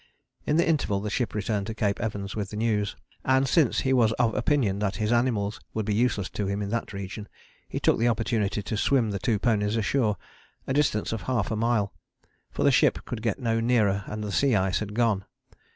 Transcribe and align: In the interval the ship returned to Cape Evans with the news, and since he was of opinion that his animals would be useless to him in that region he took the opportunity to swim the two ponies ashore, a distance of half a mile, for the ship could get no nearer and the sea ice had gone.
In 0.47 0.57
the 0.57 0.67
interval 0.67 0.99
the 0.99 1.11
ship 1.11 1.35
returned 1.35 1.67
to 1.67 1.75
Cape 1.75 1.99
Evans 2.01 2.35
with 2.35 2.49
the 2.49 2.55
news, 2.55 2.95
and 3.23 3.47
since 3.47 3.81
he 3.81 3.93
was 3.93 4.13
of 4.13 4.33
opinion 4.33 4.79
that 4.79 4.95
his 4.95 5.11
animals 5.11 5.61
would 5.75 5.85
be 5.85 5.93
useless 5.93 6.27
to 6.31 6.47
him 6.47 6.63
in 6.63 6.71
that 6.71 6.91
region 6.91 7.27
he 7.69 7.79
took 7.79 7.99
the 7.99 8.07
opportunity 8.07 8.63
to 8.63 8.77
swim 8.77 9.11
the 9.11 9.19
two 9.19 9.37
ponies 9.37 9.75
ashore, 9.77 10.17
a 10.65 10.73
distance 10.73 11.11
of 11.13 11.21
half 11.29 11.51
a 11.51 11.55
mile, 11.55 11.93
for 12.49 12.63
the 12.63 12.71
ship 12.71 13.05
could 13.05 13.21
get 13.21 13.37
no 13.37 13.59
nearer 13.59 14.03
and 14.07 14.23
the 14.23 14.31
sea 14.31 14.55
ice 14.55 14.79
had 14.79 14.95
gone. 14.95 15.23